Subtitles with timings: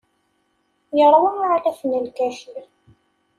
[0.97, 2.65] Yeṛwa aɛlaf n lkacir.